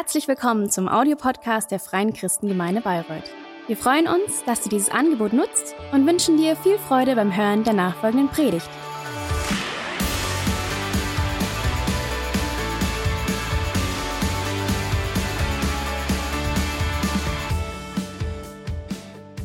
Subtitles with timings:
[0.00, 3.30] Herzlich willkommen zum Audiopodcast der Freien Christengemeinde Bayreuth.
[3.66, 7.64] Wir freuen uns, dass du dieses Angebot nutzt und wünschen dir viel Freude beim Hören
[7.64, 8.66] der nachfolgenden Predigt.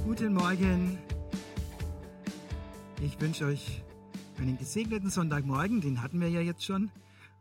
[0.06, 0.98] Guten Morgen.
[3.02, 3.84] Ich wünsche euch
[4.40, 5.82] einen gesegneten Sonntagmorgen.
[5.82, 6.92] Den hatten wir ja jetzt schon,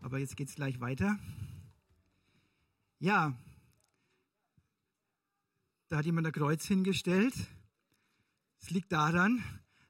[0.03, 1.17] aber jetzt geht es gleich weiter.
[3.05, 3.35] Ja,
[5.91, 7.35] da hat jemand ein Kreuz hingestellt.
[8.63, 9.45] Es liegt daran,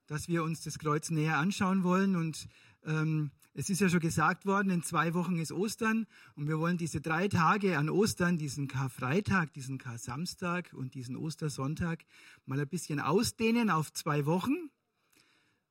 [0.09, 2.17] dass wir uns das Kreuz näher anschauen wollen.
[2.17, 2.49] Und
[2.83, 6.09] ähm, es ist ja schon gesagt worden, in zwei Wochen ist Ostern.
[6.35, 12.05] Und wir wollen diese drei Tage an Ostern, diesen Karfreitag, diesen Kar-Samstag und diesen Ostersonntag
[12.47, 14.73] mal ein bisschen ausdehnen auf zwei Wochen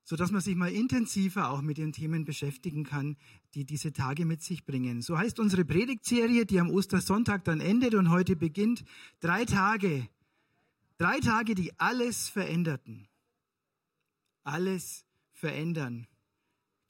[0.04, 3.16] so dass man sich mal intensiver auch mit den Themen beschäftigen kann,
[3.54, 5.02] die diese Tage mit sich bringen.
[5.02, 8.84] So heißt unsere Predigtserie, die am Ostersonntag dann endet und heute beginnt.
[9.22, 10.08] Drei Tage.
[10.98, 13.08] Drei Tage, die alles veränderten.
[14.44, 16.08] Alles verändern.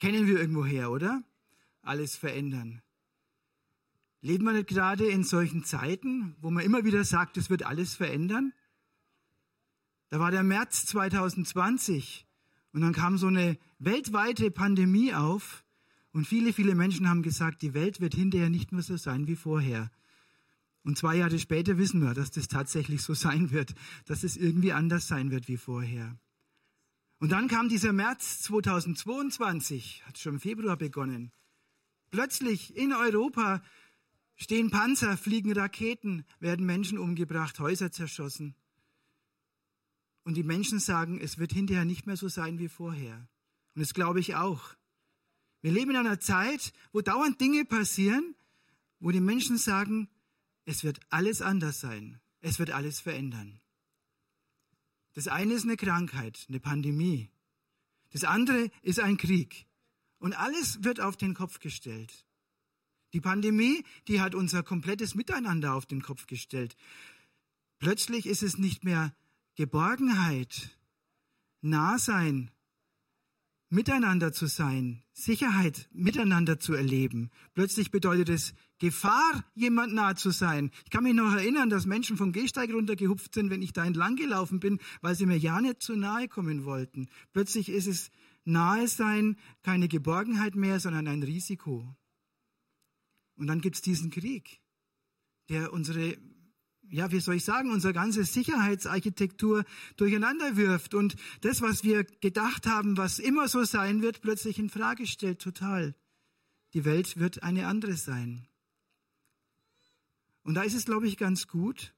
[0.00, 1.22] Kennen wir irgendwoher, oder?
[1.82, 2.82] Alles verändern.
[4.20, 7.94] Leben wir nicht gerade in solchen Zeiten, wo man immer wieder sagt, es wird alles
[7.94, 8.52] verändern?
[10.08, 12.26] Da war der März 2020
[12.74, 15.64] und dann kam so eine weltweite Pandemie auf
[16.12, 19.36] und viele, viele Menschen haben gesagt, die Welt wird hinterher nicht mehr so sein wie
[19.36, 19.92] vorher.
[20.82, 23.74] Und zwei Jahre später wissen wir, dass das tatsächlich so sein wird,
[24.06, 26.18] dass es irgendwie anders sein wird wie vorher.
[27.20, 31.30] Und dann kam dieser März 2022, hat schon im Februar begonnen.
[32.10, 33.62] Plötzlich in Europa
[34.34, 38.56] stehen Panzer, fliegen Raketen, werden Menschen umgebracht, Häuser zerschossen.
[40.24, 43.28] Und die Menschen sagen, es wird hinterher nicht mehr so sein wie vorher.
[43.74, 44.74] Und das glaube ich auch.
[45.60, 48.34] Wir leben in einer Zeit, wo dauernd Dinge passieren,
[49.00, 50.08] wo die Menschen sagen,
[50.64, 52.20] es wird alles anders sein.
[52.40, 53.60] Es wird alles verändern.
[55.14, 57.30] Das eine ist eine Krankheit, eine Pandemie.
[58.10, 59.66] Das andere ist ein Krieg.
[60.18, 62.26] Und alles wird auf den Kopf gestellt.
[63.12, 66.76] Die Pandemie, die hat unser komplettes Miteinander auf den Kopf gestellt.
[67.78, 69.14] Plötzlich ist es nicht mehr
[69.56, 70.76] Geborgenheit,
[71.60, 72.50] Nahsein,
[73.74, 77.30] miteinander zu sein, Sicherheit miteinander zu erleben.
[77.54, 80.70] Plötzlich bedeutet es Gefahr, jemand nah zu sein.
[80.84, 84.16] Ich kann mich noch erinnern, dass Menschen vom Gehsteig runtergehupft sind, wenn ich da entlang
[84.16, 87.08] gelaufen bin, weil sie mir ja nicht zu nahe kommen wollten.
[87.32, 88.10] Plötzlich ist es
[88.44, 91.96] nahe sein keine Geborgenheit mehr, sondern ein Risiko.
[93.36, 94.60] Und dann gibt es diesen Krieg,
[95.48, 96.16] der unsere
[96.90, 99.64] ja, wie soll ich sagen, unsere ganze Sicherheitsarchitektur
[99.96, 104.70] durcheinander wirft und das, was wir gedacht haben, was immer so sein wird, plötzlich in
[104.70, 105.94] Frage stellt, total.
[106.72, 108.46] Die Welt wird eine andere sein.
[110.42, 111.94] Und da ist es, glaube ich, ganz gut,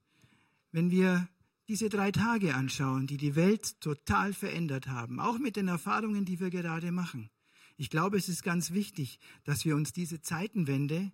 [0.71, 1.29] wenn wir
[1.69, 6.39] diese drei Tage anschauen, die die Welt total verändert haben, auch mit den Erfahrungen, die
[6.39, 7.29] wir gerade machen.
[7.77, 11.11] Ich glaube, es ist ganz wichtig, dass wir uns diese Zeitenwende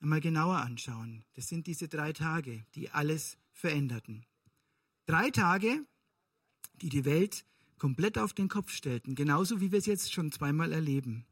[0.00, 1.24] einmal genauer anschauen.
[1.34, 4.24] Das sind diese drei Tage, die alles veränderten.
[5.06, 5.84] Drei Tage,
[6.80, 7.44] die die Welt
[7.78, 11.26] komplett auf den Kopf stellten, genauso wie wir es jetzt schon zweimal erleben.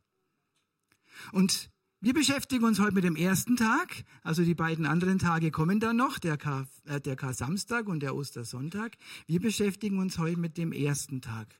[1.33, 1.71] Und
[2.01, 5.97] wir beschäftigen uns heute mit dem ersten Tag, also die beiden anderen Tage kommen dann
[5.97, 8.97] noch, der Kar, äh, der Kar-Samstag und der Ostersonntag.
[9.27, 11.59] Wir beschäftigen uns heute mit dem ersten Tag,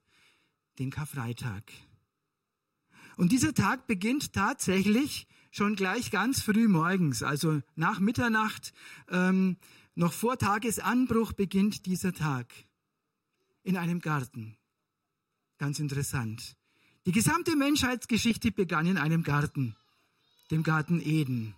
[0.79, 1.65] den Karfreitag.
[3.17, 8.73] Und dieser Tag beginnt tatsächlich schon gleich ganz früh morgens, also nach Mitternacht,
[9.11, 9.57] ähm,
[9.95, 12.47] noch vor Tagesanbruch beginnt dieser Tag
[13.65, 14.57] in einem Garten.
[15.59, 16.57] Ganz interessant.
[17.07, 19.75] Die gesamte Menschheitsgeschichte begann in einem Garten,
[20.51, 21.55] dem Garten Eden.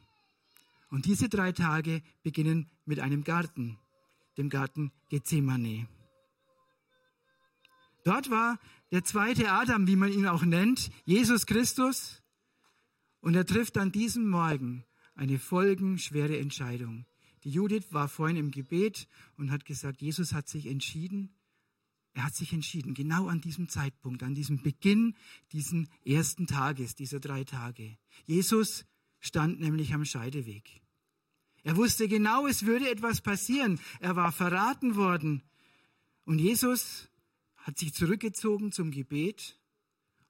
[0.91, 3.79] Und diese drei Tage beginnen mit einem Garten,
[4.39, 5.87] dem Garten Gethsemane.
[8.05, 8.59] Dort war
[8.91, 12.20] der zweite Adam, wie man ihn auch nennt, Jesus Christus,
[13.21, 17.07] und er trifft an diesem Morgen eine folgenschwere Entscheidung.
[17.45, 21.35] Die Judith war vorhin im Gebet und hat gesagt, Jesus hat sich entschieden.
[22.13, 25.15] Er hat sich entschieden, genau an diesem Zeitpunkt, an diesem Beginn
[25.53, 27.97] diesen ersten Tages, dieser drei Tage.
[28.27, 28.85] Jesus
[29.21, 30.81] stand nämlich am Scheideweg.
[31.63, 33.79] Er wusste genau, es würde etwas passieren.
[34.01, 35.43] Er war verraten worden.
[36.25, 37.09] Und Jesus
[37.57, 39.61] hat sich zurückgezogen zum Gebet.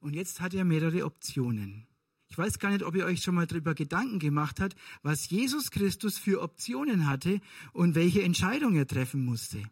[0.01, 1.87] Und jetzt hat er mehrere Optionen.
[2.31, 5.73] Ich weiß gar nicht, ob ihr euch schon mal darüber Gedanken gemacht habt, was Jesus
[5.73, 7.41] Christus für Optionen hatte
[7.73, 9.63] und welche Entscheidung er treffen musste.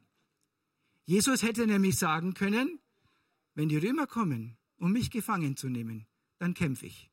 [1.05, 2.81] Jesus hätte nämlich sagen können,
[3.55, 6.07] wenn die Römer kommen, um mich gefangen zu nehmen,
[6.39, 7.11] dann kämpfe ich.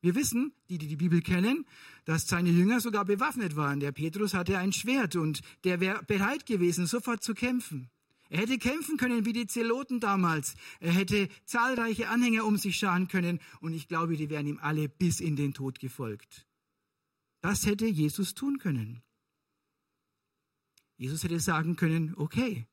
[0.00, 1.66] Wir wissen, die, die die Bibel kennen,
[2.04, 3.80] dass seine Jünger sogar bewaffnet waren.
[3.80, 7.90] Der Petrus hatte ein Schwert und der wäre bereit gewesen, sofort zu kämpfen.
[8.30, 10.54] Er hätte kämpfen können wie die Zeloten damals.
[10.80, 14.88] Er hätte zahlreiche Anhänger um sich scharen können und ich glaube, die wären ihm alle
[14.88, 16.46] bis in den Tod gefolgt.
[17.40, 19.02] Das hätte Jesus tun können.
[20.96, 22.66] Jesus hätte sagen können, okay,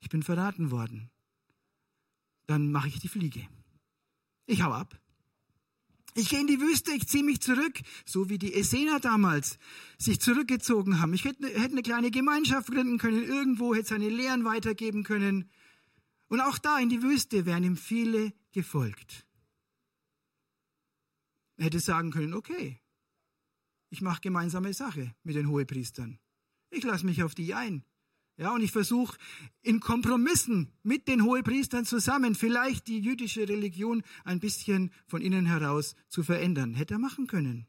[0.00, 1.10] ich bin verraten worden.
[2.46, 3.48] Dann mache ich die Fliege.
[4.46, 5.00] Ich hau ab.
[6.18, 9.58] Ich gehe in die Wüste, ich ziehe mich zurück, so wie die Essener damals
[9.98, 11.12] sich zurückgezogen haben.
[11.12, 15.50] Ich hätte, hätte eine kleine Gemeinschaft gründen können, irgendwo hätte seine Lehren weitergeben können.
[16.28, 19.26] Und auch da in die Wüste wären ihm viele gefolgt.
[21.58, 22.80] Er hätte sagen können, okay,
[23.90, 26.18] ich mache gemeinsame Sache mit den Hohepriestern.
[26.70, 27.84] Ich lasse mich auf die ein.
[28.38, 29.16] Ja, und ich versuche
[29.62, 35.94] in Kompromissen mit den Hohepriestern zusammen vielleicht die jüdische Religion ein bisschen von innen heraus
[36.08, 36.74] zu verändern.
[36.74, 37.66] Hätte er machen können.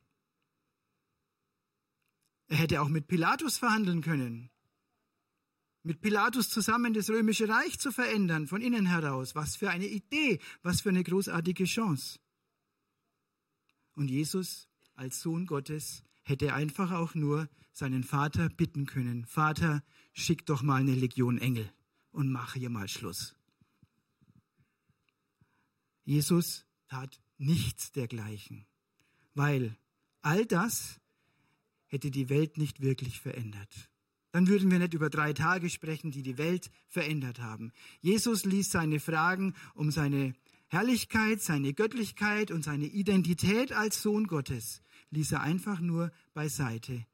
[2.48, 4.50] Er hätte auch mit Pilatus verhandeln können.
[5.84, 9.36] Mit Pilatus zusammen das römische Reich zu verändern, von innen heraus.
[9.36, 12.19] Was für eine Idee, was für eine großartige Chance.
[13.96, 19.84] Und Jesus als Sohn Gottes hätte einfach auch nur seinen Vater bitten können, Vater,
[20.14, 21.72] schick doch mal eine Legion Engel
[22.12, 23.36] und mach hier mal Schluss.
[26.04, 28.66] Jesus tat nichts dergleichen,
[29.36, 29.78] weil
[30.22, 31.00] all das
[31.86, 33.90] hätte die Welt nicht wirklich verändert.
[34.32, 37.72] Dann würden wir nicht über drei Tage sprechen, die die Welt verändert haben.
[38.02, 40.34] Jesus ließ seine Fragen um seine
[40.68, 47.06] Herrlichkeit, seine Göttlichkeit und seine Identität als Sohn Gottes ließ er einfach nur beiseite.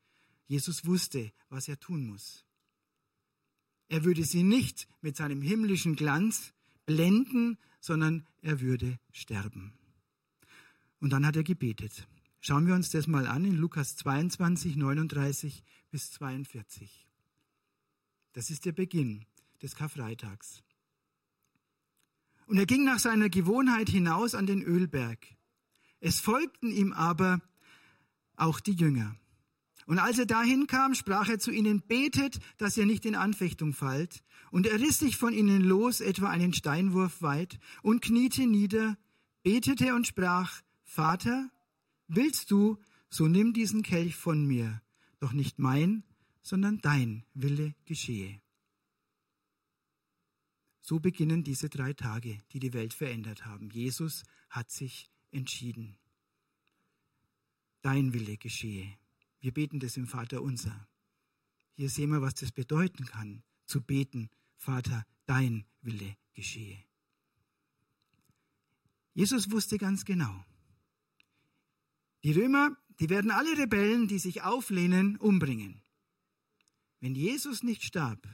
[0.48, 2.46] Jesus wusste, was er tun muss.
[3.88, 6.54] Er würde sie nicht mit seinem himmlischen Glanz
[6.86, 9.74] blenden, sondern er würde sterben.
[11.00, 12.08] Und dann hat er gebetet.
[12.40, 17.08] Schauen wir uns das mal an in Lukas 22, 39 bis 42.
[18.34, 19.26] Das ist der Beginn
[19.62, 20.64] des Karfreitags.
[22.48, 25.26] Und er ging nach seiner Gewohnheit hinaus an den Ölberg.
[26.00, 27.42] Es folgten ihm aber
[28.36, 29.16] auch die Jünger.
[29.86, 33.74] Und als er dahin kam, sprach er zu ihnen, betet, dass ihr nicht in Anfechtung
[33.74, 34.24] fallt.
[34.52, 38.98] Und er riss sich von ihnen los, etwa einen Steinwurf weit, und kniete nieder,
[39.42, 41.50] betete und sprach, Vater,
[42.08, 42.78] willst du,
[43.10, 44.82] so nimm diesen Kelch von mir,
[45.20, 46.04] doch nicht mein,
[46.42, 48.40] sondern dein Wille geschehe.
[50.82, 53.70] So beginnen diese drei Tage, die die Welt verändert haben.
[53.70, 55.98] Jesus hat sich entschieden
[57.84, 58.98] dein Wille geschehe.
[59.40, 60.88] Wir beten das im Vater unser.
[61.74, 66.84] Hier sehen wir, was das bedeuten kann, zu beten, Vater, dein Wille geschehe.
[69.14, 70.44] Jesus wusste ganz genau,
[72.24, 75.82] die Römer, die werden alle Rebellen, die sich auflehnen, umbringen.
[77.02, 78.26] Wenn Jesus nicht starb,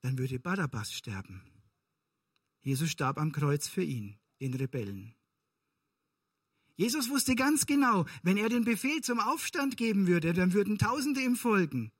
[0.00, 1.42] dann würde Barabbas sterben.
[2.60, 5.14] Jesus starb am Kreuz für ihn, den Rebellen.
[6.78, 11.20] Jesus wusste ganz genau, wenn er den Befehl zum Aufstand geben würde, dann würden Tausende
[11.20, 11.90] ihm folgen.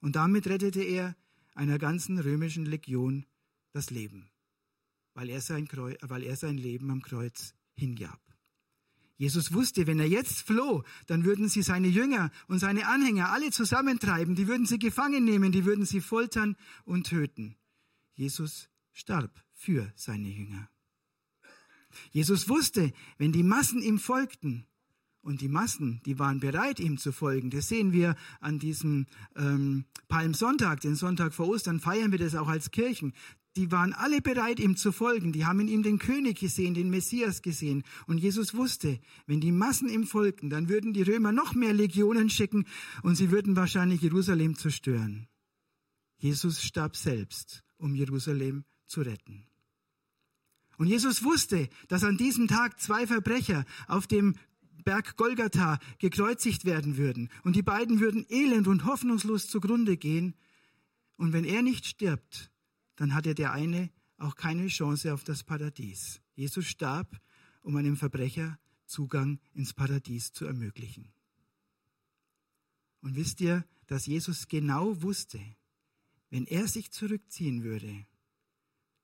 [0.00, 1.16] Und damit rettete er
[1.54, 3.24] einer ganzen römischen Legion
[3.72, 4.28] das Leben,
[5.14, 8.20] weil er sein, Kreuz, weil er sein Leben am Kreuz hingab.
[9.16, 13.52] Jesus wusste, wenn er jetzt floh, dann würden sie seine Jünger und seine Anhänger alle
[13.52, 17.54] zusammentreiben, die würden sie gefangen nehmen, die würden sie foltern und töten.
[18.14, 20.68] Jesus starb für seine Jünger.
[22.10, 24.66] Jesus wusste, wenn die Massen ihm folgten,
[25.22, 27.50] und die Massen, die waren bereit, ihm zu folgen.
[27.50, 29.06] Das sehen wir an diesem
[29.36, 33.12] ähm, Palmsonntag, den Sonntag vor Ostern, feiern wir das auch als Kirchen.
[33.56, 35.32] Die waren alle bereit, ihm zu folgen.
[35.32, 37.82] Die haben in ihm den König gesehen, den Messias gesehen.
[38.06, 42.30] Und Jesus wusste, wenn die Massen ihm folgten, dann würden die Römer noch mehr Legionen
[42.30, 42.64] schicken
[43.02, 45.26] und sie würden wahrscheinlich Jerusalem zerstören.
[46.16, 49.49] Jesus starb selbst, um Jerusalem zu retten.
[50.80, 54.36] Und Jesus wusste, dass an diesem Tag zwei Verbrecher auf dem
[54.82, 57.28] Berg Golgatha gekreuzigt werden würden.
[57.44, 60.34] Und die beiden würden elend und hoffnungslos zugrunde gehen.
[61.18, 62.50] Und wenn er nicht stirbt,
[62.96, 66.22] dann hatte der eine auch keine Chance auf das Paradies.
[66.34, 67.20] Jesus starb,
[67.60, 71.12] um einem Verbrecher Zugang ins Paradies zu ermöglichen.
[73.02, 75.40] Und wisst ihr, dass Jesus genau wusste,
[76.30, 78.06] wenn er sich zurückziehen würde,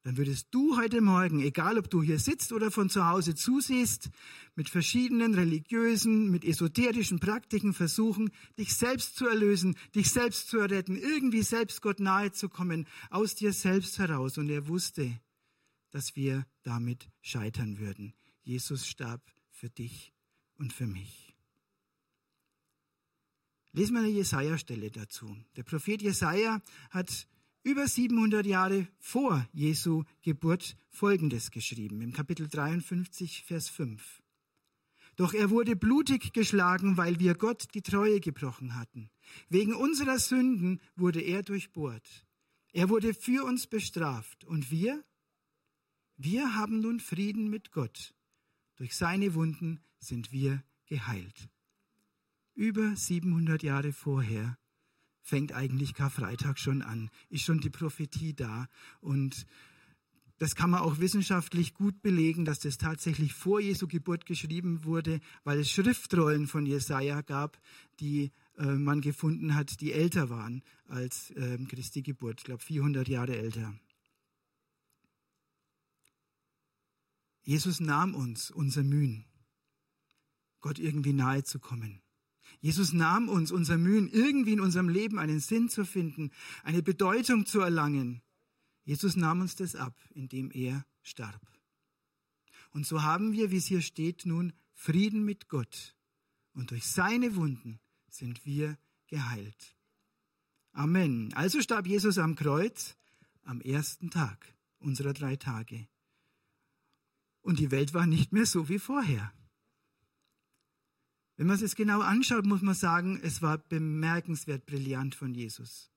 [0.06, 4.10] dann würdest du heute Morgen, egal ob du hier sitzt oder von zu Hause zusiehst,
[4.54, 10.94] mit verschiedenen religiösen, mit esoterischen Praktiken versuchen, dich selbst zu erlösen, dich selbst zu retten,
[10.94, 14.38] irgendwie selbst Gott nahe zu kommen, aus dir selbst heraus.
[14.38, 15.18] Und er wusste,
[15.90, 18.14] dass wir damit scheitern würden.
[18.44, 20.12] Jesus starb für dich
[20.54, 21.34] und für mich.
[23.72, 25.36] Lesen wir eine Jesaja-Stelle dazu.
[25.56, 27.26] Der Prophet Jesaja hat
[27.66, 34.22] über 700 Jahre vor Jesu Geburt Folgendes geschrieben, im Kapitel 53, Vers 5.
[35.16, 39.10] Doch er wurde blutig geschlagen, weil wir Gott die Treue gebrochen hatten.
[39.48, 42.24] Wegen unserer Sünden wurde er durchbohrt.
[42.72, 44.44] Er wurde für uns bestraft.
[44.44, 45.04] Und wir?
[46.16, 48.14] Wir haben nun Frieden mit Gott.
[48.76, 51.48] Durch seine Wunden sind wir geheilt.
[52.54, 54.56] Über 700 Jahre vorher
[55.26, 58.68] fängt eigentlich Karfreitag schon an, ist schon die Prophetie da.
[59.00, 59.44] Und
[60.38, 65.20] das kann man auch wissenschaftlich gut belegen, dass das tatsächlich vor Jesu Geburt geschrieben wurde,
[65.42, 67.58] weil es Schriftrollen von Jesaja gab,
[67.98, 72.38] die äh, man gefunden hat, die älter waren als äh, Christi Geburt.
[72.38, 73.74] Ich glaube, 400 Jahre älter.
[77.42, 79.24] Jesus nahm uns unser Mühen,
[80.60, 82.00] Gott irgendwie nahe zu kommen.
[82.60, 86.30] Jesus nahm uns unser Mühen, irgendwie in unserem Leben einen Sinn zu finden,
[86.62, 88.22] eine Bedeutung zu erlangen.
[88.84, 91.40] Jesus nahm uns das ab, indem er starb.
[92.70, 95.96] Und so haben wir, wie es hier steht, nun Frieden mit Gott.
[96.52, 99.76] Und durch seine Wunden sind wir geheilt.
[100.72, 101.32] Amen.
[101.34, 102.96] Also starb Jesus am Kreuz
[103.42, 105.88] am ersten Tag unserer drei Tage.
[107.40, 109.32] Und die Welt war nicht mehr so wie vorher.
[111.36, 115.90] Wenn man es genau anschaut, muss man sagen, es war bemerkenswert brillant von Jesus.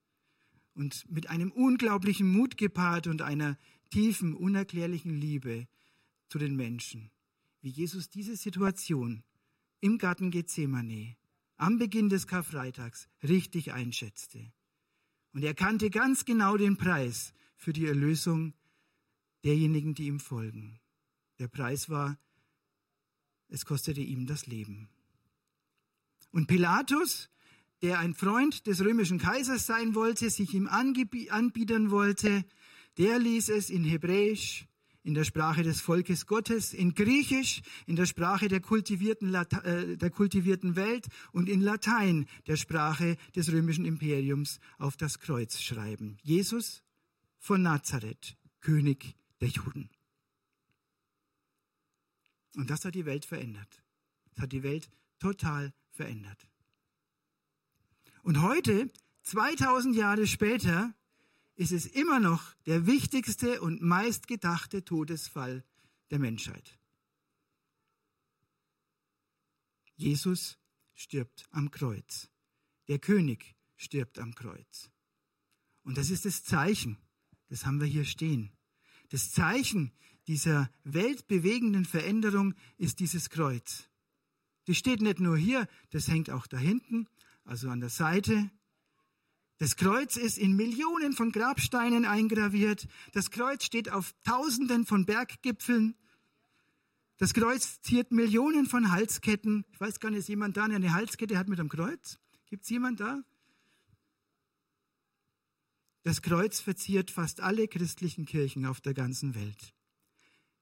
[0.74, 3.58] Und mit einem unglaublichen Mut gepaart und einer
[3.89, 5.67] tiefen, unerklärlichen Liebe
[6.27, 7.12] zu den Menschen.
[7.62, 9.24] Wie Jesus diese Situation
[9.81, 11.15] im Garten Gethsemane
[11.55, 14.51] am Beginn des Karfreitags richtig einschätzte.
[15.34, 18.53] Und er kannte ganz genau den Preis für die Erlösung
[19.43, 20.79] derjenigen, die ihm folgen.
[21.38, 22.17] Der Preis war,
[23.50, 24.89] es kostete ihm das Leben.
[26.31, 27.29] Und Pilatus,
[27.81, 32.45] der ein Freund des römischen Kaisers sein wollte, sich ihm anbiedern wollte,
[32.98, 34.67] der ließ es in Hebräisch,
[35.03, 40.09] in der Sprache des Volkes Gottes, in Griechisch, in der Sprache der kultivierten, äh, der
[40.09, 46.17] kultivierten Welt und in Latein, der Sprache des römischen Imperiums, auf das Kreuz schreiben.
[46.21, 46.83] Jesus
[47.38, 49.89] von Nazareth, König der Juden.
[52.55, 53.81] Und das hat die Welt verändert.
[54.31, 56.47] Das hat die Welt total verändert.
[58.23, 58.89] Und heute,
[59.23, 60.93] 2000 Jahre später,
[61.55, 65.65] ist es immer noch der wichtigste und meistgedachte Todesfall
[66.09, 66.79] der Menschheit.
[69.97, 70.57] Jesus
[70.93, 72.29] stirbt am Kreuz.
[72.87, 74.89] Der König stirbt am Kreuz.
[75.83, 76.97] Und das ist das Zeichen,
[77.49, 78.53] das haben wir hier stehen.
[79.09, 79.91] Das Zeichen
[80.27, 83.89] dieser weltbewegenden Veränderung ist dieses Kreuz.
[84.69, 87.07] Das steht nicht nur hier, das hängt auch da hinten,
[87.43, 88.51] also an der Seite.
[89.57, 92.88] Das Kreuz ist in Millionen von Grabsteinen eingraviert.
[93.13, 95.95] Das Kreuz steht auf Tausenden von Berggipfeln.
[97.17, 99.65] Das Kreuz ziert Millionen von Halsketten.
[99.71, 102.19] Ich weiß gar nicht, ist jemand da, der eine Halskette hat mit einem Kreuz?
[102.45, 103.23] Gibt es jemand da?
[106.03, 109.73] Das Kreuz verziert fast alle christlichen Kirchen auf der ganzen Welt.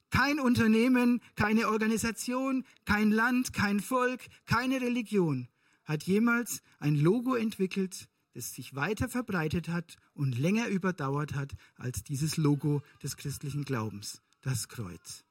[0.09, 5.49] Kein Unternehmen, keine Organisation, kein Land, kein Volk, keine Religion
[5.87, 12.03] hat jemals ein Logo entwickelt, das sich weiter verbreitet hat und länger überdauert hat als
[12.03, 15.23] dieses Logo des christlichen Glaubens, das Kreuz.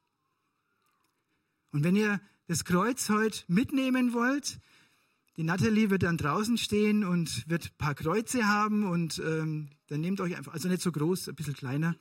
[1.71, 4.59] Und wenn ihr das Kreuz heute mitnehmen wollt,
[5.37, 10.00] die Natalie wird dann draußen stehen und wird ein paar Kreuze haben und ähm, dann
[10.00, 11.95] nehmt euch einfach, also nicht so groß, ein bisschen kleiner,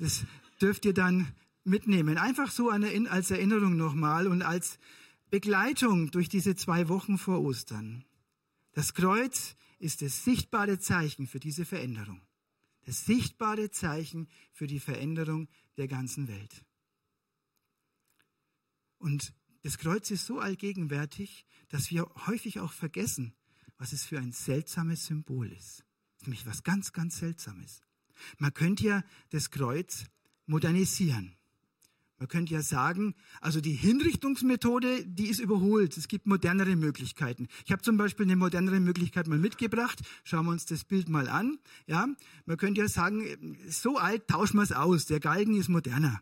[0.00, 0.24] das
[0.60, 1.28] dürft ihr dann
[1.64, 2.18] mitnehmen.
[2.18, 4.78] Einfach so als Erinnerung nochmal und als
[5.30, 8.04] Begleitung durch diese zwei Wochen vor Ostern.
[8.72, 12.20] Das Kreuz ist das sichtbare Zeichen für diese Veränderung.
[12.84, 16.64] Das sichtbare Zeichen für die Veränderung der ganzen Welt.
[18.98, 23.34] Und das Kreuz ist so allgegenwärtig, dass wir häufig auch vergessen,
[23.78, 25.84] was es für ein seltsames Symbol ist.
[26.22, 27.82] Nämlich was ganz, ganz Seltsames.
[28.38, 30.04] Man könnte ja das Kreuz
[30.46, 31.36] modernisieren.
[32.20, 35.96] Man könnte ja sagen, also die Hinrichtungsmethode, die ist überholt.
[35.96, 37.48] Es gibt modernere Möglichkeiten.
[37.64, 39.98] Ich habe zum Beispiel eine modernere Möglichkeit mal mitgebracht.
[40.22, 41.58] Schauen wir uns das Bild mal an.
[41.86, 42.06] Ja,
[42.44, 45.06] man könnte ja sagen, so alt tauschen wir es aus.
[45.06, 46.20] Der Galgen ist moderner.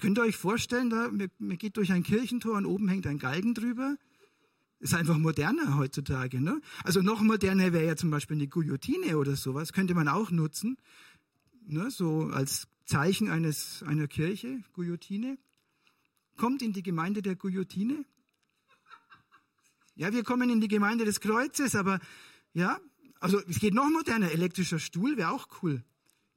[0.00, 3.52] Könnt ihr euch vorstellen, da, man geht durch ein Kirchentor und oben hängt ein Galgen
[3.52, 3.98] drüber?
[4.78, 6.40] Ist einfach moderner heutzutage.
[6.40, 6.62] Ne?
[6.84, 9.74] Also noch moderner wäre ja zum Beispiel eine Guillotine oder sowas.
[9.74, 10.78] Könnte man auch nutzen.
[11.66, 11.90] Ne?
[11.90, 15.38] So als Zeichen eines, einer Kirche, Guillotine.
[16.36, 18.04] kommt in die Gemeinde der Guillotine.
[19.96, 22.00] Ja, wir kommen in die Gemeinde des Kreuzes, aber
[22.52, 22.78] ja,
[23.18, 24.30] also es geht noch moderner.
[24.30, 25.82] Elektrischer Stuhl wäre auch cool.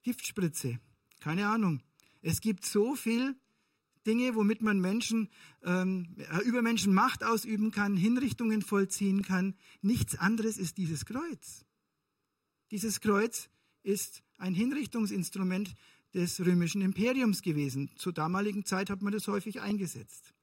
[0.01, 0.79] Giftspritze,
[1.19, 1.83] keine Ahnung.
[2.21, 3.35] Es gibt so viel
[4.07, 5.29] Dinge, womit man Menschen
[5.63, 9.55] ähm, äh, über Menschen Macht ausüben kann, Hinrichtungen vollziehen kann.
[9.81, 11.65] Nichts anderes ist dieses Kreuz.
[12.71, 13.49] Dieses Kreuz
[13.83, 15.75] ist ein Hinrichtungsinstrument
[16.13, 17.91] des römischen Imperiums gewesen.
[17.95, 20.33] Zur damaligen Zeit hat man das häufig eingesetzt,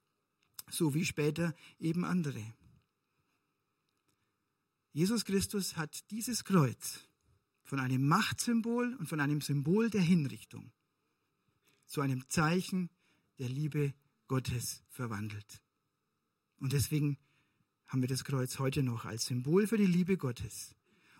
[0.70, 2.42] so wie später eben andere.
[4.92, 7.00] Jesus Christus hat dieses Kreuz
[7.64, 10.72] von einem Machtsymbol und von einem Symbol der Hinrichtung
[11.86, 12.90] zu einem Zeichen
[13.38, 13.92] der Liebe
[14.28, 15.62] Gottes verwandelt.
[16.58, 17.18] Und deswegen
[17.88, 20.75] haben wir das Kreuz heute noch als Symbol für die Liebe Gottes.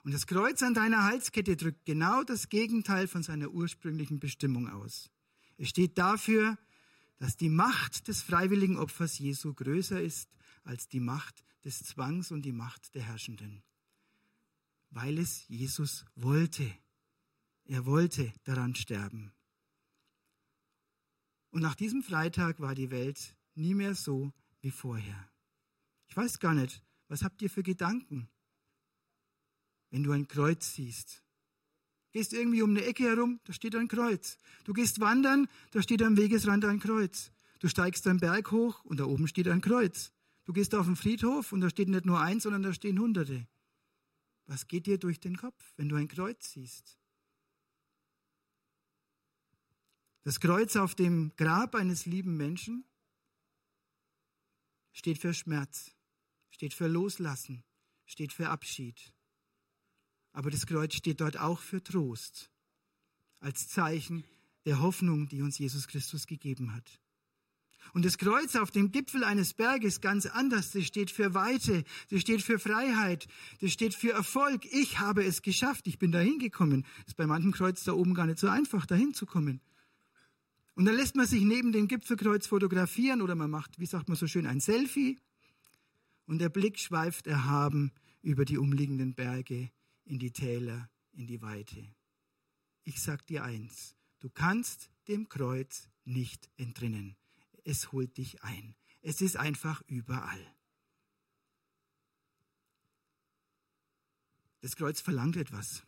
[0.06, 5.10] Und das Kreuz an deiner Halskette drückt genau das Gegenteil von seiner ursprünglichen Bestimmung aus.
[5.56, 6.56] Es steht dafür,
[7.18, 10.30] dass die Macht des freiwilligen Opfers Jesu größer ist
[10.62, 13.64] als die Macht des Zwangs und die Macht der Herrschenden.
[14.90, 16.72] Weil es Jesus wollte.
[17.64, 19.32] Er wollte daran sterben.
[21.50, 25.28] Und nach diesem Freitag war die Welt nie mehr so wie vorher.
[26.06, 28.28] Ich weiß gar nicht, was habt ihr für Gedanken?
[29.97, 31.23] Wenn du ein Kreuz siehst.
[32.12, 34.37] Gehst irgendwie um eine Ecke herum, da steht ein Kreuz.
[34.65, 37.33] Du gehst wandern, da steht am Wegesrand ein Kreuz.
[37.61, 40.12] Du steigst einen Berg hoch und da oben steht ein Kreuz.
[40.45, 43.49] Du gehst auf den Friedhof und da steht nicht nur eins, sondern da stehen Hunderte.
[44.45, 46.99] Was geht dir durch den Kopf, wenn du ein Kreuz siehst?
[50.25, 52.85] Das Kreuz auf dem Grab eines lieben Menschen
[54.93, 55.93] steht für Schmerz,
[56.50, 57.65] steht für Loslassen,
[58.05, 59.15] steht für Abschied.
[60.37, 62.50] Aber das Kreuz steht dort auch für Trost,
[63.40, 64.23] als Zeichen
[64.66, 67.00] der Hoffnung, die uns Jesus Christus gegeben hat.
[67.95, 70.73] Und das Kreuz auf dem Gipfel eines Berges ganz anders.
[70.73, 73.28] Das steht für Weite, das steht für Freiheit,
[73.62, 74.66] das steht für Erfolg.
[74.66, 76.84] Ich habe es geschafft, ich bin dahin gekommen.
[77.06, 79.63] Ist bei manchem Kreuz da oben gar nicht so einfach, dahin zu kommen.
[80.75, 84.19] Und dann lässt man sich neben dem Gipfelkreuz fotografieren oder man macht, wie sagt man
[84.19, 85.19] so schön, ein Selfie.
[86.26, 89.71] Und der Blick schweift erhaben über die umliegenden Berge
[90.06, 91.95] in die Täler, in die Weite.
[92.84, 97.16] Ich sag dir eins, du kannst dem Kreuz nicht entrinnen.
[97.64, 98.76] Es holt dich ein.
[99.02, 100.56] Es ist einfach überall.
[104.60, 105.84] Das Kreuz verlangt etwas.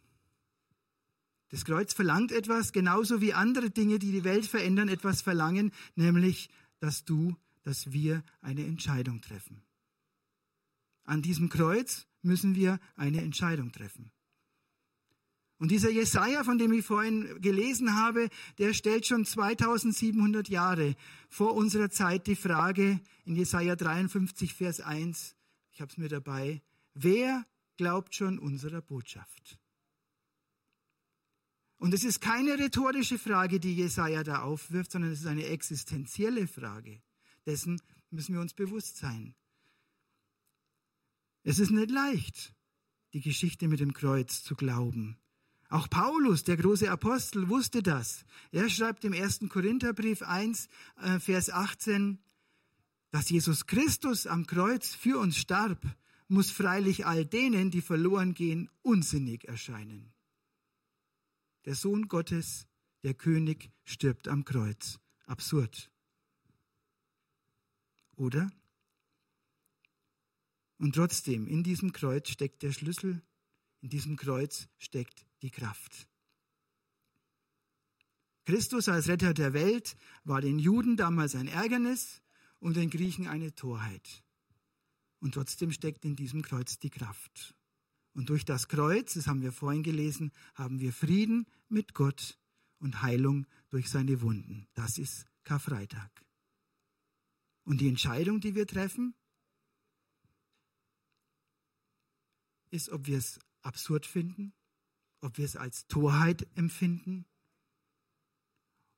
[1.51, 6.51] Das Kreuz verlangt etwas, genauso wie andere Dinge, die die Welt verändern, etwas verlangen, nämlich,
[6.81, 9.63] dass du, dass wir eine Entscheidung treffen.
[11.05, 14.11] An diesem Kreuz müssen wir eine Entscheidung treffen.
[15.59, 18.29] Und dieser Jesaja, von dem ich vorhin gelesen habe,
[18.59, 20.95] der stellt schon 2700 Jahre
[21.29, 25.35] vor unserer Zeit die Frage in Jesaja 53, Vers 1,
[25.73, 26.63] ich habe es mir dabei,
[26.95, 27.45] wer
[27.77, 29.59] glaubt schon unserer Botschaft?
[31.79, 36.47] Und es ist keine rhetorische Frage, die Jesaja da aufwirft, sondern es ist eine existenzielle
[36.47, 37.01] Frage.
[37.47, 39.35] Dessen müssen wir uns bewusst sein.
[41.49, 42.55] Es ist nicht leicht,
[43.15, 45.17] die Geschichte mit dem Kreuz zu glauben.
[45.71, 48.27] Auch Paulus, der große Apostel, wusste das.
[48.53, 50.69] Er schreibt im ersten Korintherbrief 1,
[51.01, 52.19] äh, Vers 18,
[53.13, 55.81] dass Jesus Christus am Kreuz für uns starb,
[56.29, 60.13] muss freilich all denen, die verloren gehen, unsinnig erscheinen.
[61.65, 62.67] Der Sohn Gottes,
[63.05, 65.01] der König, stirbt am Kreuz.
[65.25, 65.91] Absurd.
[68.17, 68.51] Oder?
[70.79, 73.23] Und trotzdem, in diesem Kreuz steckt der Schlüssel,
[73.81, 76.09] in diesem Kreuz steckt die Kraft.
[78.45, 82.23] Christus als Retter der Welt war den Juden damals ein Ärgernis
[82.61, 84.25] und den Griechen eine Torheit.
[85.21, 87.55] Und trotzdem steckt in diesem Kreuz die Kraft.
[88.15, 92.39] Und durch das Kreuz, das haben wir vorhin gelesen, haben wir Frieden mit Gott
[92.79, 94.67] und Heilung durch seine Wunden.
[94.75, 96.11] Das ist Karfreitag.
[97.65, 99.15] Und die Entscheidung, die wir treffen,
[102.71, 104.53] ist, ob wir es absurd finden,
[105.21, 107.27] ob wir es als Torheit empfinden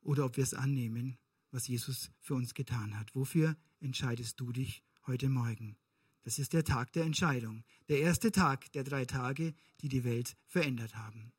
[0.03, 1.19] oder ob wir es annehmen,
[1.51, 3.15] was Jesus für uns getan hat.
[3.15, 5.77] Wofür entscheidest du dich heute Morgen?
[6.23, 10.37] Das ist der Tag der Entscheidung, der erste Tag der drei Tage, die die Welt
[10.47, 11.33] verändert haben.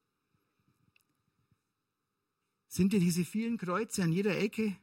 [2.67, 4.75] Sind dir diese vielen Kreuze an jeder Ecke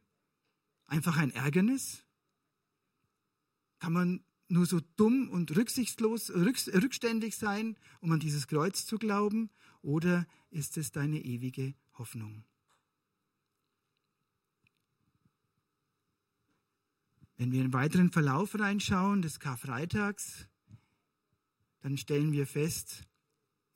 [0.86, 2.04] einfach ein Ärgernis?
[3.78, 9.50] Kann man nur so dumm und rücksichtslos, rückständig sein, um an dieses Kreuz zu glauben?
[9.82, 12.44] Oder ist es deine ewige Hoffnung?
[17.36, 20.48] Wenn wir in den weiteren Verlauf reinschauen des Karfreitags,
[21.80, 23.04] dann stellen wir fest,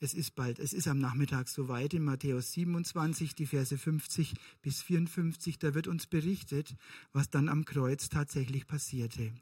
[0.01, 4.83] es ist bald, es ist am Nachmittag soweit in Matthäus 27, die Verse 50 bis
[4.83, 6.75] 54, da wird uns berichtet,
[7.13, 9.33] was dann am Kreuz tatsächlich passierte.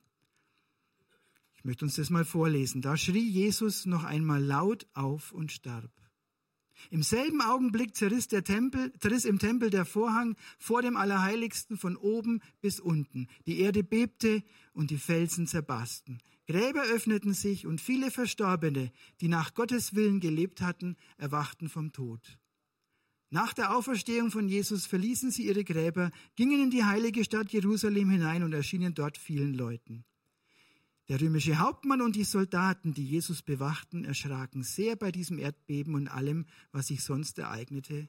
[1.60, 2.80] Ich möchte uns das mal vorlesen.
[2.80, 5.90] Da schrie Jesus noch einmal laut auf und starb.
[6.88, 11.98] Im selben Augenblick zerriss, der Tempel, zerriss im Tempel der Vorhang vor dem Allerheiligsten von
[11.98, 13.28] oben bis unten.
[13.46, 14.42] Die Erde bebte
[14.72, 16.22] und die Felsen zerbarsten.
[16.46, 22.38] Gräber öffneten sich und viele Verstorbene, die nach Gottes Willen gelebt hatten, erwachten vom Tod.
[23.28, 28.08] Nach der Auferstehung von Jesus verließen sie ihre Gräber, gingen in die heilige Stadt Jerusalem
[28.08, 30.06] hinein und erschienen dort vielen Leuten.
[31.10, 36.06] Der römische Hauptmann und die Soldaten, die Jesus bewachten, erschraken sehr bei diesem Erdbeben und
[36.06, 38.08] allem, was sich sonst ereignete.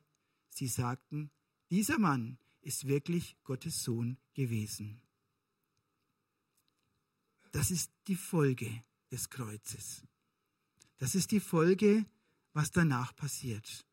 [0.49, 1.31] Sie sagten,
[1.71, 5.01] dieser Mann ist wirklich Gottes Sohn gewesen.
[7.51, 8.69] Das ist die Folge
[9.09, 10.03] des Kreuzes.
[10.99, 12.05] Das ist die Folge,
[12.53, 13.83] was danach passiert.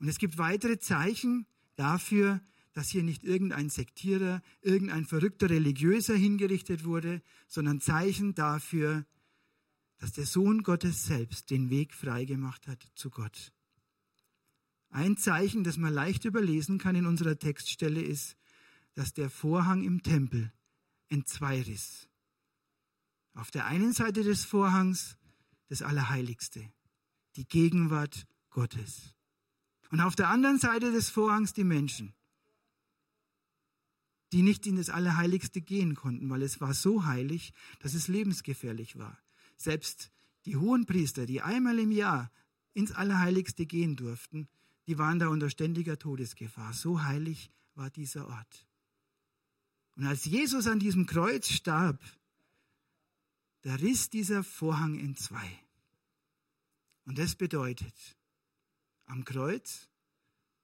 [0.00, 1.46] Und es gibt weitere Zeichen
[1.76, 2.40] dafür,
[2.72, 9.06] dass hier nicht irgendein Sektierer, irgendein verrückter Religiöser hingerichtet wurde, sondern Zeichen dafür,
[9.98, 13.52] dass der Sohn Gottes selbst den Weg freigemacht hat zu Gott.
[14.88, 18.36] Ein Zeichen, das man leicht überlesen kann in unserer Textstelle, ist,
[18.94, 20.52] dass der Vorhang im Tempel
[21.08, 22.08] entzweiriss.
[23.34, 25.16] Auf der einen Seite des Vorhangs
[25.68, 26.72] das Allerheiligste,
[27.36, 29.14] die Gegenwart Gottes.
[29.90, 32.14] Und auf der anderen Seite des Vorhangs die Menschen
[34.32, 38.98] die nicht in das Allerheiligste gehen konnten, weil es war so heilig, dass es lebensgefährlich
[38.98, 39.18] war.
[39.56, 40.10] Selbst
[40.44, 42.30] die Hohenpriester, die einmal im Jahr
[42.72, 44.48] ins Allerheiligste gehen durften,
[44.86, 46.72] die waren da unter ständiger Todesgefahr.
[46.72, 48.66] So heilig war dieser Ort.
[49.96, 52.00] Und als Jesus an diesem Kreuz starb,
[53.62, 55.60] da riss dieser Vorhang in zwei.
[57.04, 58.16] Und das bedeutet,
[59.04, 59.88] am Kreuz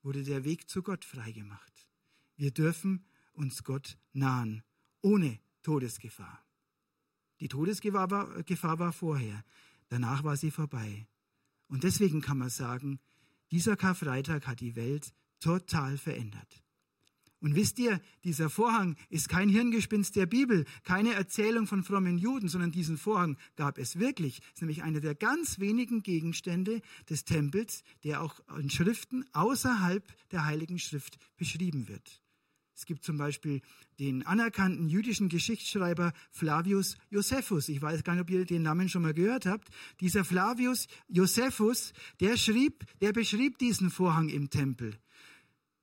[0.02, 1.86] wurde der Weg zu Gott freigemacht.
[2.36, 3.04] Wir dürfen
[3.36, 4.62] uns Gott nahen,
[5.02, 6.42] ohne Todesgefahr.
[7.40, 9.44] Die Todesgefahr war, Gefahr war vorher,
[9.88, 11.06] danach war sie vorbei.
[11.68, 12.98] Und deswegen kann man sagen,
[13.50, 16.62] dieser Karfreitag hat die Welt total verändert.
[17.40, 22.48] Und wisst ihr, dieser Vorhang ist kein Hirngespinst der Bibel, keine Erzählung von frommen Juden,
[22.48, 24.40] sondern diesen Vorhang gab es wirklich.
[24.40, 30.02] Das ist nämlich einer der ganz wenigen Gegenstände des Tempels, der auch in Schriften außerhalb
[30.30, 32.22] der Heiligen Schrift beschrieben wird.
[32.76, 33.62] Es gibt zum Beispiel
[33.98, 37.70] den anerkannten jüdischen Geschichtsschreiber Flavius Josephus.
[37.70, 39.68] Ich weiß gar nicht, ob ihr den Namen schon mal gehört habt.
[40.00, 44.94] Dieser Flavius Josephus, der schrieb, der beschrieb diesen Vorhang im Tempel.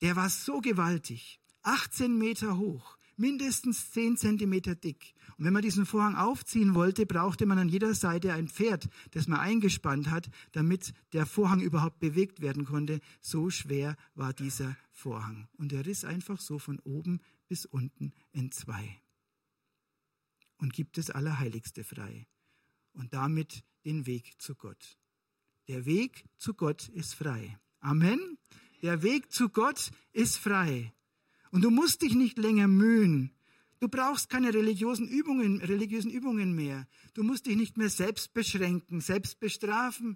[0.03, 5.15] Der war so gewaltig, 18 Meter hoch, mindestens 10 Zentimeter dick.
[5.43, 9.27] Und wenn man diesen Vorhang aufziehen wollte, brauchte man an jeder Seite ein Pferd, das
[9.27, 13.01] man eingespannt hat, damit der Vorhang überhaupt bewegt werden konnte.
[13.19, 15.49] So schwer war dieser Vorhang.
[15.57, 19.01] Und er riss einfach so von oben bis unten in zwei.
[20.59, 22.25] Und gibt das Allerheiligste frei.
[22.93, 24.97] Und damit den Weg zu Gott.
[25.67, 27.59] Der Weg zu Gott ist frei.
[27.81, 28.37] Amen.
[28.81, 30.93] Der Weg zu Gott ist frei.
[31.51, 33.33] Und du musst dich nicht länger mühen,
[33.83, 36.87] Du brauchst keine religiösen Übungen, religiösen Übungen mehr.
[37.15, 40.15] Du musst dich nicht mehr selbst beschränken, selbst bestrafen.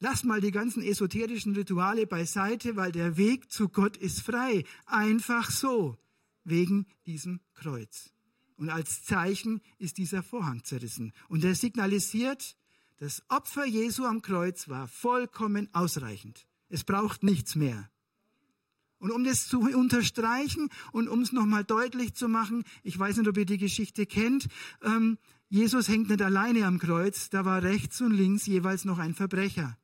[0.00, 4.64] Lass mal die ganzen esoterischen Rituale beiseite, weil der Weg zu Gott ist frei.
[4.84, 5.96] Einfach so.
[6.42, 8.12] Wegen diesem Kreuz.
[8.56, 11.12] Und als Zeichen ist dieser Vorhang zerrissen.
[11.28, 12.56] Und er signalisiert,
[12.96, 16.48] das Opfer Jesu am Kreuz war vollkommen ausreichend.
[16.68, 17.88] Es braucht nichts mehr.
[19.04, 23.28] Und um das zu unterstreichen und um es nochmal deutlich zu machen, ich weiß nicht,
[23.28, 24.48] ob ihr die Geschichte kennt,
[24.80, 25.18] ähm,
[25.50, 29.76] Jesus hängt nicht alleine am Kreuz, da war rechts und links jeweils noch ein Verbrecher.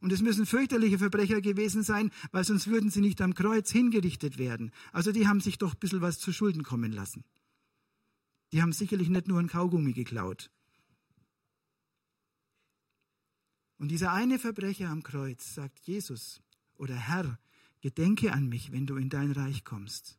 [0.00, 4.38] Und es müssen fürchterliche Verbrecher gewesen sein, weil sonst würden sie nicht am Kreuz hingerichtet
[4.38, 4.72] werden.
[4.90, 7.24] Also die haben sich doch ein bisschen was zu Schulden kommen lassen.
[8.52, 10.50] Die haben sicherlich nicht nur ein Kaugummi geklaut.
[13.76, 16.40] Und dieser eine Verbrecher am Kreuz sagt Jesus
[16.78, 17.38] oder Herr,
[17.86, 20.18] Gedenke an mich, wenn du in dein Reich kommst.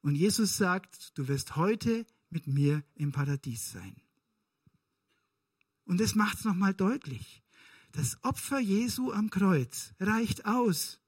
[0.00, 3.96] Und Jesus sagt, du wirst heute mit mir im Paradies sein.
[5.84, 7.42] Und das macht es nochmal deutlich.
[7.90, 11.00] Das Opfer Jesu am Kreuz reicht aus.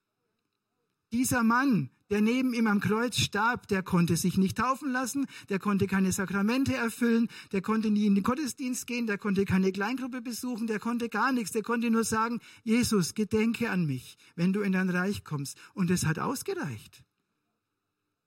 [1.12, 5.58] Dieser Mann, der neben ihm am Kreuz starb, der konnte sich nicht taufen lassen, der
[5.58, 10.20] konnte keine Sakramente erfüllen, der konnte nie in den Gottesdienst gehen, der konnte keine Kleingruppe
[10.20, 14.60] besuchen, der konnte gar nichts, der konnte nur sagen, Jesus, gedenke an mich, wenn du
[14.60, 15.58] in dein Reich kommst.
[15.72, 17.04] Und es hat ausgereicht.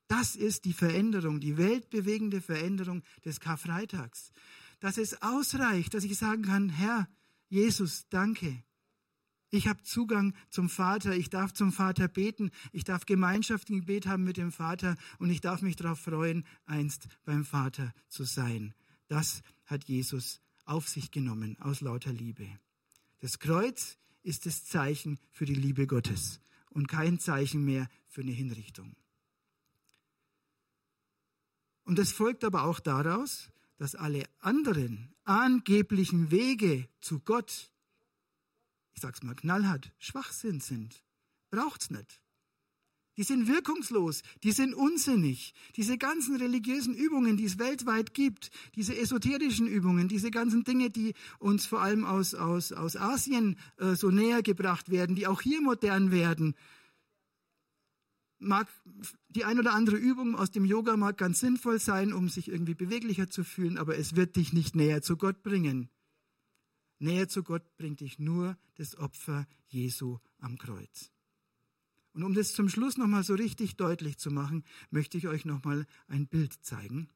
[0.07, 4.31] Das ist die Veränderung, die weltbewegende Veränderung des Karfreitags.
[4.79, 7.07] Dass es ausreicht, dass ich sagen kann, Herr
[7.49, 8.63] Jesus, danke.
[9.49, 14.05] Ich habe Zugang zum Vater, ich darf zum Vater beten, ich darf Gemeinschaft im Gebet
[14.05, 18.73] haben mit dem Vater und ich darf mich darauf freuen, einst beim Vater zu sein.
[19.07, 22.47] Das hat Jesus auf sich genommen aus lauter Liebe.
[23.19, 28.31] Das Kreuz ist das Zeichen für die Liebe Gottes und kein Zeichen mehr für eine
[28.31, 28.95] Hinrichtung.
[31.85, 37.71] Und es folgt aber auch daraus, dass alle anderen angeblichen Wege zu Gott
[38.97, 41.03] ich sag's mal knallhart, Schwachsinn sind.
[41.51, 42.19] Braucht's nicht.
[43.15, 45.53] Die sind wirkungslos, die sind unsinnig.
[45.75, 51.13] Diese ganzen religiösen Übungen, die es weltweit gibt, diese esoterischen Übungen, diese ganzen Dinge, die
[51.37, 55.61] uns vor allem aus, aus, aus Asien äh, so näher gebracht werden, die auch hier
[55.61, 56.55] modern werden,
[58.39, 58.67] mag
[59.29, 62.73] die ein oder andere Übung aus dem Yoga mag ganz sinnvoll sein, um sich irgendwie
[62.73, 65.91] beweglicher zu fühlen, aber es wird dich nicht näher zu Gott bringen.
[66.99, 71.11] Näher zu Gott bringt dich nur das Opfer Jesu am Kreuz.
[72.13, 75.85] Und um das zum Schluss nochmal so richtig deutlich zu machen, möchte ich euch nochmal
[76.07, 77.09] ein Bild zeigen.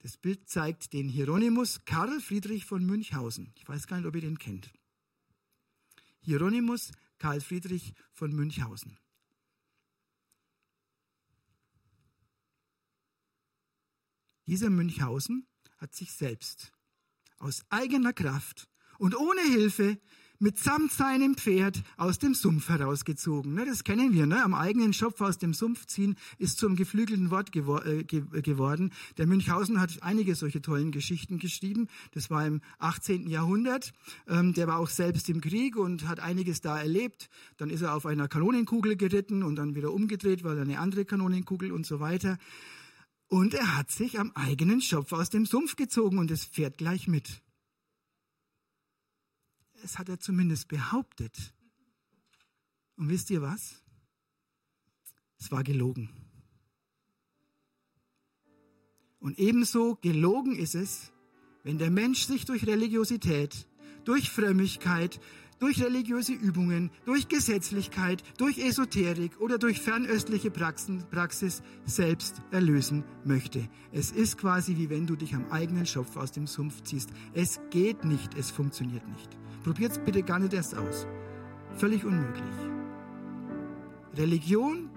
[0.00, 3.52] Das Bild zeigt den Hieronymus Karl Friedrich von Münchhausen.
[3.56, 4.70] Ich weiß gar nicht, ob ihr den kennt.
[6.20, 8.98] Hieronymus Karl Friedrich von Münchhausen.
[14.46, 15.46] Dieser Münchhausen
[15.78, 16.72] hat sich selbst
[17.38, 18.68] aus eigener Kraft
[18.98, 19.98] und ohne Hilfe
[20.40, 23.54] mitsamt seinem Pferd aus dem Sumpf herausgezogen.
[23.54, 24.42] Ne, das kennen wir, ne?
[24.44, 28.92] am eigenen Schopf aus dem Sumpf ziehen ist zum geflügelten Wort gewor äh, ge geworden.
[29.16, 31.88] Der Münchhausen hat einige solche tollen Geschichten geschrieben.
[32.12, 33.28] Das war im 18.
[33.28, 33.92] Jahrhundert.
[34.28, 37.28] Ähm, der war auch selbst im Krieg und hat einiges da erlebt.
[37.56, 41.72] Dann ist er auf einer Kanonenkugel geritten und dann wieder umgedreht, weil eine andere Kanonenkugel
[41.72, 42.38] und so weiter.
[43.26, 47.08] Und er hat sich am eigenen Schopf aus dem Sumpf gezogen und das Pferd gleich
[47.08, 47.42] mit.
[49.82, 51.54] Es hat er zumindest behauptet.
[52.96, 53.82] Und wisst ihr was?
[55.38, 56.10] Es war gelogen.
[59.20, 61.12] Und ebenso gelogen ist es,
[61.64, 63.66] wenn der Mensch sich durch Religiosität,
[64.04, 65.20] durch Frömmigkeit,
[65.58, 73.68] durch religiöse Übungen, durch Gesetzlichkeit, durch Esoterik oder durch fernöstliche Praxis selbst erlösen möchte.
[73.92, 77.10] Es ist quasi wie wenn du dich am eigenen Schopf aus dem Sumpf ziehst.
[77.34, 79.36] Es geht nicht, es funktioniert nicht.
[79.64, 81.06] Probiert es bitte gar nicht erst aus.
[81.76, 82.44] Völlig unmöglich.
[84.16, 84.90] Religion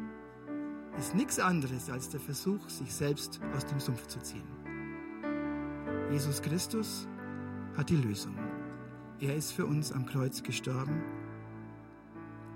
[0.97, 4.47] ist nichts anderes als der Versuch, sich selbst aus dem Sumpf zu ziehen.
[6.11, 7.07] Jesus Christus
[7.77, 8.35] hat die Lösung.
[9.21, 10.99] Er ist für uns am Kreuz gestorben.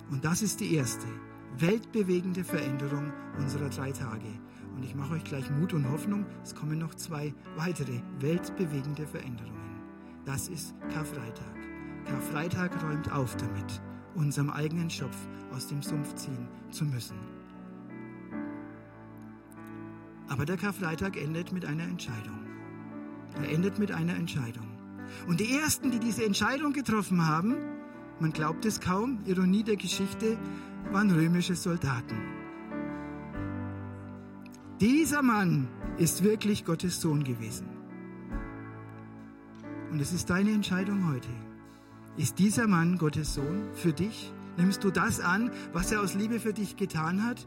[0.09, 1.05] Und das ist die erste
[1.59, 4.27] weltbewegende Veränderung unserer drei Tage.
[4.75, 9.79] Und ich mache euch gleich Mut und Hoffnung, es kommen noch zwei weitere weltbewegende Veränderungen.
[10.25, 11.55] Das ist Karfreitag.
[12.05, 13.81] Karfreitag räumt auf damit,
[14.15, 15.17] unserem eigenen Schopf
[15.53, 17.17] aus dem Sumpf ziehen zu müssen.
[20.27, 22.39] Aber der Karfreitag endet mit einer Entscheidung.
[23.35, 24.74] Er endet mit einer Entscheidung.
[25.27, 27.55] Und die ersten, die diese Entscheidung getroffen haben,
[28.19, 30.37] man glaubt es kaum, Ironie der Geschichte,
[30.91, 32.15] waren römische Soldaten.
[34.79, 37.67] Dieser Mann ist wirklich Gottes Sohn gewesen.
[39.91, 41.29] Und es ist deine Entscheidung heute.
[42.17, 44.33] Ist dieser Mann Gottes Sohn für dich?
[44.57, 47.45] Nimmst du das an, was er aus Liebe für dich getan hat?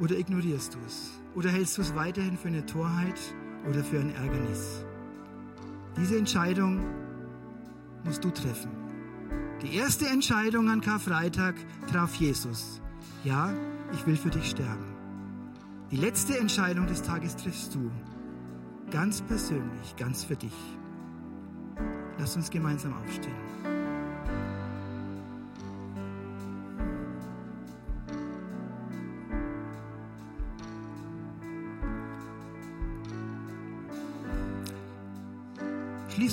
[0.00, 1.10] Oder ignorierst du es?
[1.34, 3.20] Oder hältst du es weiterhin für eine Torheit
[3.68, 4.84] oder für ein Ärgernis?
[5.96, 6.80] Diese Entscheidung
[8.04, 8.70] musst du treffen.
[9.62, 11.54] Die erste Entscheidung an Karfreitag
[11.90, 12.80] traf Jesus.
[13.22, 13.52] Ja,
[13.92, 14.84] ich will für dich sterben.
[15.90, 17.90] Die letzte Entscheidung des Tages triffst du.
[18.90, 20.52] Ganz persönlich, ganz für dich.
[22.18, 23.73] Lass uns gemeinsam aufstehen.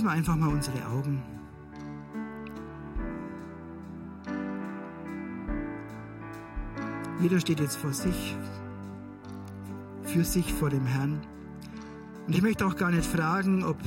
[0.02, 1.22] Schließen wir einfach mal unsere Augen.
[7.20, 8.36] Jeder steht jetzt vor sich,
[10.02, 11.22] für sich vor dem Herrn.
[12.26, 13.78] Und ich möchte auch gar nicht fragen, ob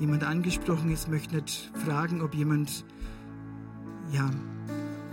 [0.00, 2.84] jemand angesprochen ist, möchte nicht fragen, ob jemand
[4.10, 4.28] ja,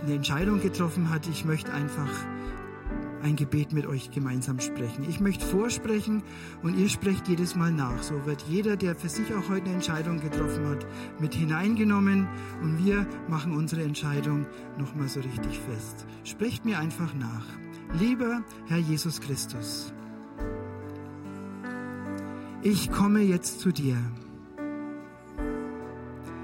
[0.02, 1.28] eine Entscheidung getroffen hat.
[1.28, 2.10] Ich möchte einfach
[3.24, 5.06] ein Gebet mit euch gemeinsam sprechen.
[5.08, 6.22] Ich möchte vorsprechen
[6.62, 8.02] und ihr sprecht jedes Mal nach.
[8.02, 10.86] So wird jeder, der für sich auch heute eine Entscheidung getroffen hat,
[11.18, 12.28] mit hineingenommen
[12.62, 14.46] und wir machen unsere Entscheidung
[14.78, 16.06] nochmal so richtig fest.
[16.24, 17.46] Sprecht mir einfach nach.
[17.98, 19.92] Lieber Herr Jesus Christus,
[22.62, 23.96] ich komme jetzt zu dir,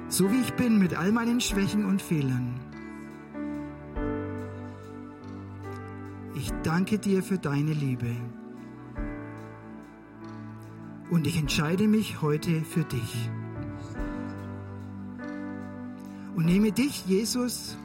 [0.08, 2.69] so wie ich bin mit all meinen Schwächen und Fehlern.
[6.62, 8.14] Danke dir für deine Liebe.
[11.11, 13.31] Und ich entscheide mich heute für dich.
[16.37, 17.77] Und nehme dich, Jesus,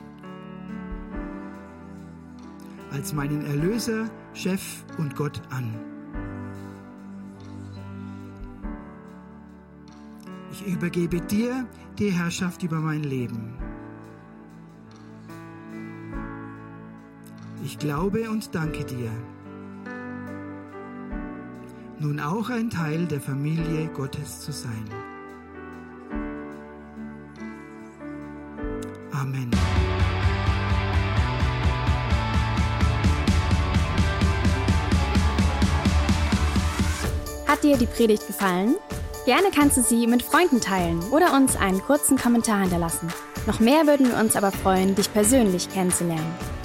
[2.91, 5.73] als meinen Erlöser, Chef und Gott an.
[10.51, 13.64] Ich übergebe dir die Herrschaft über mein Leben.
[17.75, 19.11] Ich glaube und danke dir.
[21.99, 24.85] Nun auch ein Teil der Familie Gottes zu sein.
[29.11, 29.51] Amen.
[37.45, 38.75] Hat dir die Predigt gefallen?
[39.25, 43.09] Gerne kannst du sie mit Freunden teilen oder uns einen kurzen Kommentar hinterlassen.
[43.45, 46.54] Noch mehr würden wir uns aber freuen, dich persönlich kennenzulernen.